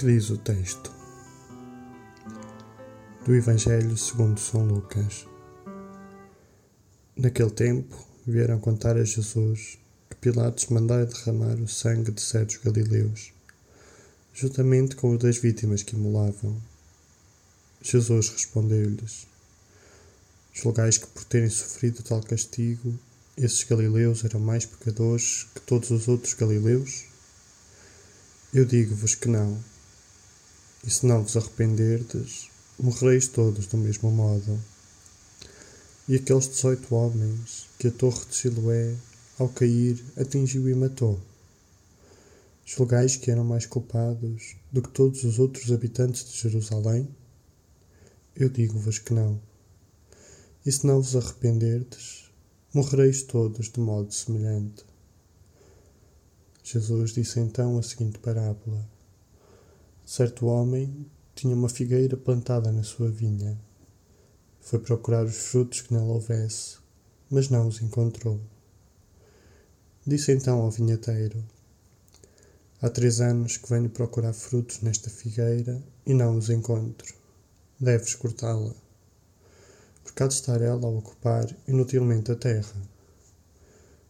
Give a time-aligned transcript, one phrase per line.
[0.00, 0.90] Que diz o texto
[3.26, 5.26] do Evangelho segundo São Lucas.
[7.14, 9.78] Naquele tempo vieram contar a Jesus
[10.08, 13.34] que Pilatos mandara derramar o sangue de certos galileus,
[14.32, 16.56] juntamente com o das vítimas que imolavam.
[17.82, 19.26] Jesus respondeu-lhes:
[20.54, 22.98] Julgais que por terem sofrido tal castigo,
[23.36, 27.04] esses galileus eram mais pecadores que todos os outros galileus?
[28.54, 29.69] Eu digo-vos que não
[30.84, 34.58] e se não vos arrependerdes, morrereis todos do mesmo modo.
[36.08, 38.96] E aqueles dezoito homens que a torre de Siloé,
[39.38, 41.20] ao cair, atingiu e matou.
[42.64, 47.08] Julgais que eram mais culpados do que todos os outros habitantes de Jerusalém?
[48.34, 49.40] Eu digo-vos que não.
[50.64, 52.30] E se não vos arrependerdes,
[52.72, 54.84] morrereis todos de modo semelhante.
[56.62, 58.88] Jesus disse então a seguinte parábola
[60.12, 61.06] Certo homem
[61.36, 63.56] tinha uma figueira plantada na sua vinha.
[64.60, 66.78] Foi procurar os frutos que nela houvesse,
[67.30, 68.40] mas não os encontrou.
[70.04, 71.40] Disse então ao vinheteiro:
[72.82, 77.14] Há três anos que venho procurar frutos nesta figueira e não os encontro.
[77.78, 78.74] Deves cortá-la,
[80.02, 82.82] porque há de estar ela a ocupar inutilmente a terra.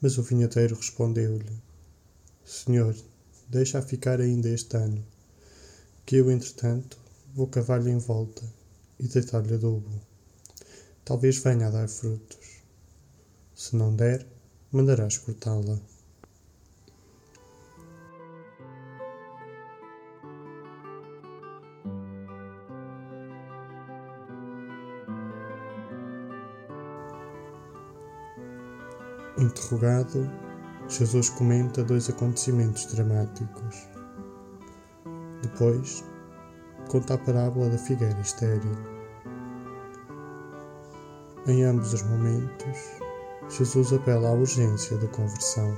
[0.00, 1.52] Mas o vinheteiro respondeu-lhe:
[2.46, 2.96] Senhor,
[3.50, 5.11] deixa-a ficar ainda este ano
[6.04, 6.98] que eu, entretanto,
[7.34, 8.42] vou cavar-lhe em volta
[8.98, 9.90] e deitar-lhe adubo.
[11.04, 12.62] Talvez venha a dar frutos.
[13.54, 14.26] Se não der,
[14.70, 15.78] mandarás cortá-la.
[29.38, 30.30] Interrogado,
[30.88, 33.91] Jesus comenta dois acontecimentos dramáticos.
[35.52, 36.02] Depois,
[36.88, 38.72] conta a parábola da figueira estéril.
[41.46, 42.78] Em ambos os momentos,
[43.50, 45.76] Jesus apela à urgência da conversão.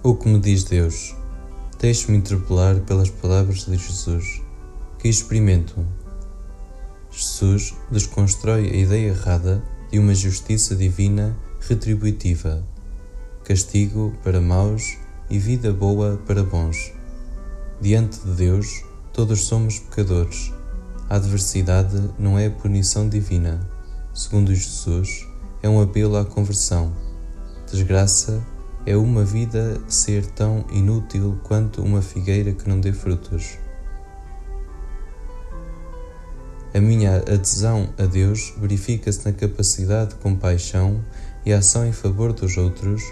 [0.00, 1.16] O que me diz Deus?
[1.80, 4.40] Deixe-me interpelar pelas palavras de Jesus,
[4.96, 5.84] que experimento.
[7.10, 9.60] Jesus desconstrói a ideia errada
[9.90, 12.64] de uma justiça divina retributiva,
[13.42, 14.96] castigo para maus
[15.28, 16.92] e vida boa para bons.
[17.80, 20.52] Diante de Deus, todos somos pecadores.
[21.10, 23.68] A adversidade não é punição divina.
[24.14, 25.26] Segundo Jesus,
[25.60, 26.92] é um apelo à conversão.
[27.68, 28.40] Desgraça
[28.86, 33.58] é uma vida ser tão inútil quanto uma figueira que não dê frutos.
[36.74, 41.04] A minha adesão a Deus verifica-se na capacidade de compaixão
[41.44, 43.02] e ação em favor dos outros,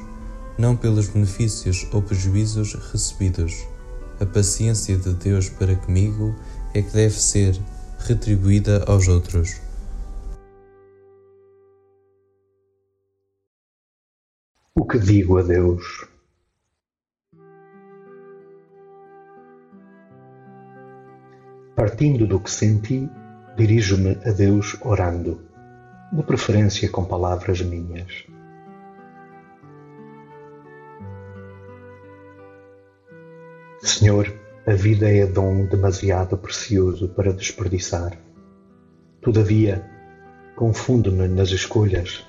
[0.58, 3.66] não pelos benefícios ou prejuízos recebidos,
[4.18, 6.34] a paciência de Deus para comigo
[6.72, 7.60] é que deve ser
[7.98, 9.56] retribuída aos outros.
[14.78, 16.06] O que digo a Deus?
[21.74, 23.08] Partindo do que senti,
[23.56, 25.40] dirijo-me a Deus orando,
[26.12, 28.26] de preferência com palavras minhas.
[33.80, 34.30] Senhor,
[34.66, 38.12] a vida é dom demasiado precioso para desperdiçar.
[39.22, 39.90] Todavia,
[40.54, 42.25] confundo-me nas escolhas.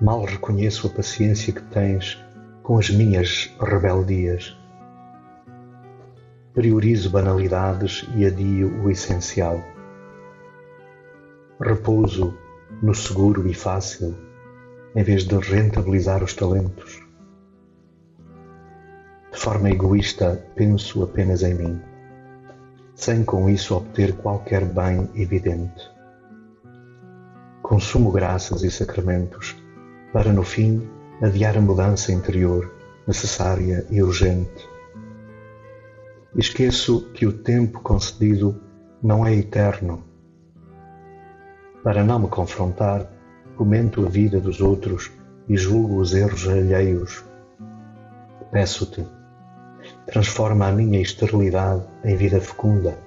[0.00, 2.24] Mal reconheço a paciência que tens
[2.62, 4.56] com as minhas rebeldias.
[6.54, 9.60] Priorizo banalidades e adio o essencial.
[11.60, 12.32] Repouso
[12.80, 14.14] no seguro e fácil,
[14.94, 17.02] em vez de rentabilizar os talentos.
[19.32, 21.82] De forma egoísta, penso apenas em mim,
[22.94, 25.90] sem com isso obter qualquer bem evidente.
[27.62, 29.56] Consumo graças e sacramentos
[30.12, 30.88] para, no fim,
[31.22, 32.72] adiar a mudança interior
[33.06, 34.68] necessária e urgente.
[36.36, 38.60] Esqueço que o tempo concedido
[39.02, 40.04] não é eterno.
[41.82, 43.10] Para não me confrontar,
[43.56, 45.10] comento a vida dos outros
[45.48, 47.24] e julgo os erros alheios.
[48.52, 49.06] Peço-te,
[50.06, 52.98] transforma a minha esterilidade em vida fecunda.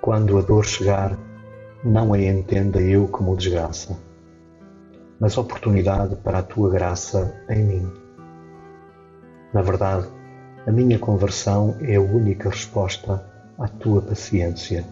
[0.00, 1.18] Quando a dor chegar,
[1.84, 3.96] não a entenda eu como desgraça,
[5.20, 7.92] mas oportunidade para a tua graça em mim.
[9.52, 10.08] Na verdade,
[10.66, 13.24] a minha conversão é a única resposta
[13.58, 14.84] à tua paciência.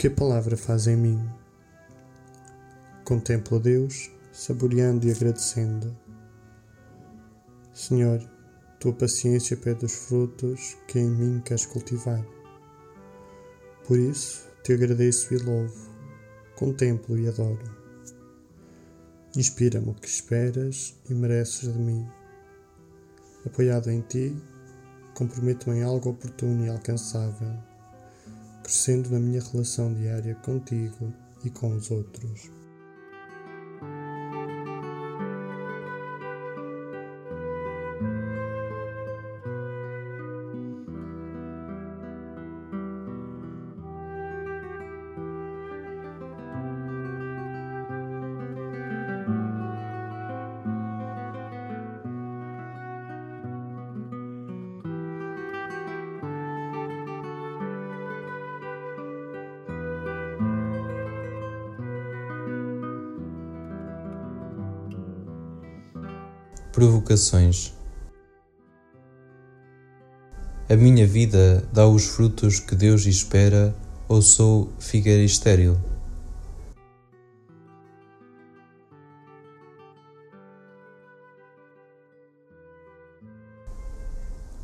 [0.00, 1.30] Que a palavra faz em mim.
[3.04, 5.94] Contemplo a Deus, saboreando e agradecendo.
[7.74, 8.18] Senhor,
[8.78, 12.24] tua paciência pede os frutos que em mim queres cultivar.
[13.86, 15.90] Por isso te agradeço e louvo,
[16.56, 17.70] contemplo e adoro.
[19.36, 22.08] Inspira-me o que esperas e mereces de mim.
[23.44, 24.34] Apoiado em ti,
[25.12, 27.69] comprometo-me em algo oportuno e alcançável
[28.70, 31.12] crescendo na minha relação diária contigo
[31.44, 32.59] e com os outros.
[66.80, 67.74] Provocações
[70.66, 73.76] A minha vida dá os frutos que Deus espera
[74.08, 75.76] ou sou figueira estéril?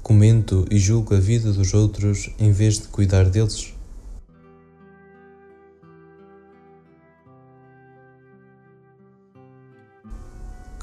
[0.02, 3.75] Comento e julgo a vida dos outros em vez de cuidar deles?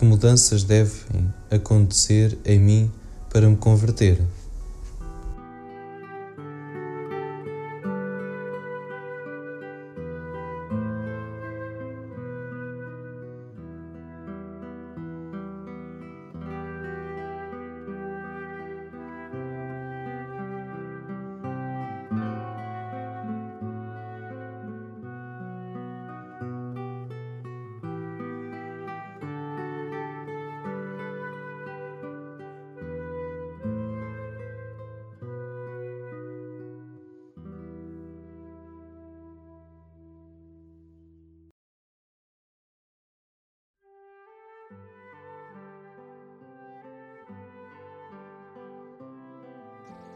[0.03, 2.91] Que mudanças devem acontecer em mim
[3.29, 4.19] para me converter?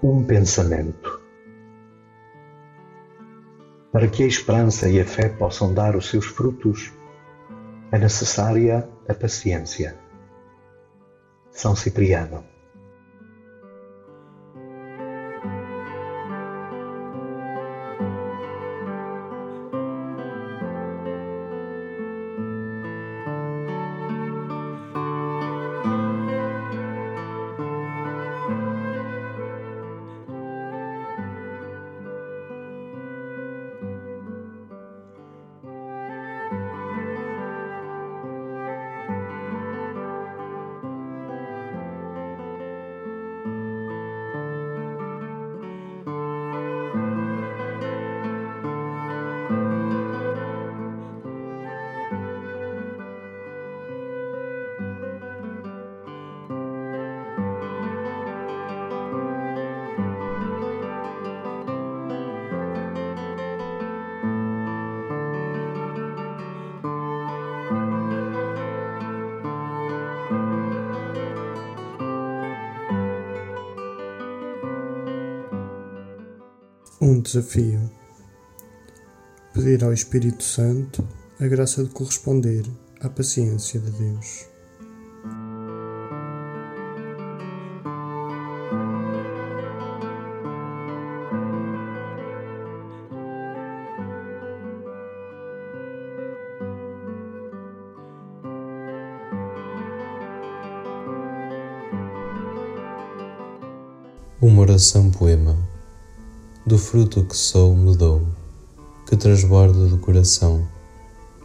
[0.01, 1.21] Um pensamento.
[3.91, 6.93] Para que a esperança e a fé possam dar os seus frutos,
[7.91, 9.97] é necessária a paciência.
[11.49, 12.56] São Cipriano.
[77.07, 77.89] Um desafio.
[79.53, 81.07] Pedir ao Espírito Santo
[81.39, 82.65] a graça de corresponder
[82.99, 84.45] à paciência de Deus.
[104.41, 105.66] Uma oração poema
[106.67, 108.27] do fruto que sou me dou,
[109.07, 110.67] que transborda do coração.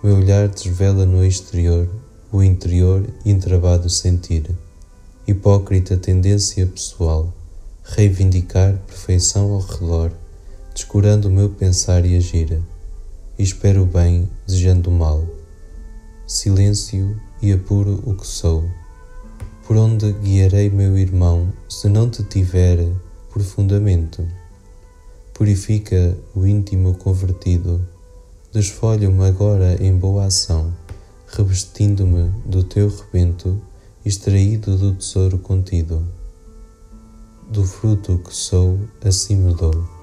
[0.03, 1.89] Meu olhar desvela no exterior
[2.33, 4.51] o interior entravado sentir.
[5.25, 7.33] Hipócrita tendência pessoal,
[7.85, 10.11] reivindicar perfeição ao redor,
[10.75, 12.61] descurando o meu pensar e agir.
[13.39, 15.25] Espero o bem, desejando o mal.
[16.27, 18.69] Silêncio e apuro o que sou.
[19.69, 22.89] Por onde guiarei meu irmão se não te tiver
[23.31, 24.42] profundamente?
[25.43, 27.85] Purifica o íntimo convertido,
[28.53, 30.73] desfolha-me agora em boa ação,
[31.27, 33.61] revestindo-me do teu rebento,
[34.05, 36.07] extraído do tesouro contido.
[37.51, 40.02] Do fruto que sou, assim me dou.